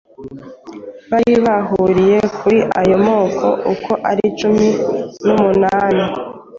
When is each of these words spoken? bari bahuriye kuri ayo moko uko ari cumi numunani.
bari 1.11 1.33
bahuriye 1.45 2.17
kuri 2.37 2.59
ayo 2.79 2.97
moko 3.05 3.47
uko 3.73 3.91
ari 4.09 4.23
cumi 4.39 4.67
numunani. 5.25 6.05